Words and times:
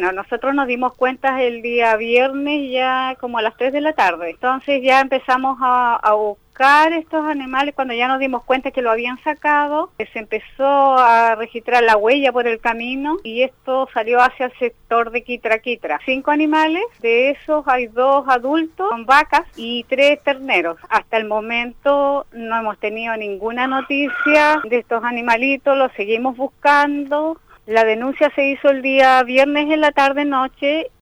No, 0.00 0.12
nosotros 0.12 0.54
nos 0.54 0.68
dimos 0.68 0.94
cuenta 0.94 1.42
el 1.42 1.60
día 1.60 1.96
viernes 1.96 2.70
ya 2.70 3.16
como 3.18 3.38
a 3.38 3.42
las 3.42 3.56
3 3.56 3.72
de 3.72 3.80
la 3.80 3.94
tarde. 3.94 4.30
Entonces 4.30 4.80
ya 4.80 5.00
empezamos 5.00 5.58
a, 5.60 6.14
buscar 6.14 6.92
estos 6.92 7.26
animales 7.26 7.74
cuando 7.74 7.94
ya 7.94 8.06
nos 8.06 8.20
dimos 8.20 8.44
cuenta 8.44 8.70
que 8.70 8.80
lo 8.80 8.92
habían 8.92 9.20
sacado. 9.24 9.90
Se 10.12 10.20
empezó 10.20 10.98
a 10.98 11.34
registrar 11.34 11.82
la 11.82 11.96
huella 11.96 12.30
por 12.30 12.46
el 12.46 12.60
camino 12.60 13.16
y 13.24 13.42
esto 13.42 13.88
salió 13.92 14.20
hacia 14.20 14.46
el 14.46 14.52
sector 14.60 15.10
de 15.10 15.24
Quitra 15.24 15.58
Quitra. 15.58 15.98
Cinco 16.04 16.30
animales, 16.30 16.84
de 17.00 17.30
esos 17.30 17.66
hay 17.66 17.88
dos 17.88 18.24
adultos, 18.28 18.88
son 18.90 19.04
vacas 19.04 19.46
y 19.56 19.84
tres 19.88 20.22
terneros. 20.22 20.78
Hasta 20.90 21.16
el 21.16 21.26
momento 21.26 22.24
no 22.30 22.56
hemos 22.56 22.78
tenido 22.78 23.16
ninguna 23.16 23.66
noticia 23.66 24.60
de 24.62 24.78
estos 24.78 25.02
animalitos, 25.02 25.76
los 25.76 25.90
seguimos 25.94 26.36
buscando 26.36 27.40
la 27.68 27.84
denuncia 27.84 28.32
se 28.34 28.46
hizo 28.46 28.70
el 28.70 28.80
día 28.80 29.22
viernes 29.24 29.70
en 29.70 29.82
la 29.82 29.92
tarde-noche 29.92 30.90